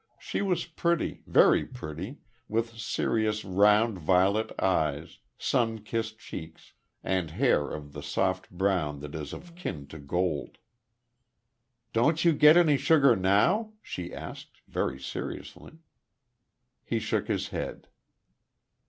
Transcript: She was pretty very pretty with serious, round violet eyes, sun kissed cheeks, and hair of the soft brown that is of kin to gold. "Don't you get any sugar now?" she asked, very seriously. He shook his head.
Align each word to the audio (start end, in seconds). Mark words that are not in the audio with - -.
She 0.17 0.41
was 0.41 0.65
pretty 0.65 1.21
very 1.27 1.63
pretty 1.63 2.17
with 2.49 2.71
serious, 2.75 3.45
round 3.45 3.99
violet 3.99 4.51
eyes, 4.59 5.19
sun 5.37 5.83
kissed 5.83 6.17
cheeks, 6.17 6.73
and 7.03 7.29
hair 7.29 7.69
of 7.69 7.93
the 7.93 8.01
soft 8.01 8.49
brown 8.49 9.01
that 9.01 9.13
is 9.13 9.31
of 9.31 9.53
kin 9.53 9.85
to 9.89 9.99
gold. 9.99 10.57
"Don't 11.93 12.25
you 12.25 12.33
get 12.33 12.57
any 12.57 12.77
sugar 12.77 13.15
now?" 13.15 13.73
she 13.79 14.11
asked, 14.11 14.59
very 14.67 14.99
seriously. 14.99 15.73
He 16.83 16.97
shook 16.97 17.27
his 17.27 17.49
head. 17.49 17.87